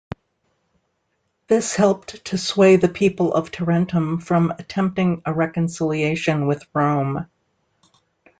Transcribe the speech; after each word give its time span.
This 1.47 1.75
helped 1.75 2.25
to 2.25 2.37
sway 2.39 2.75
the 2.77 2.87
people 2.89 3.35
of 3.35 3.51
Tarentum 3.51 4.19
from 4.19 4.49
attempting 4.49 5.21
a 5.27 5.31
reconciliation 5.31 6.47
with 6.47 6.63
Rome. 6.73 7.27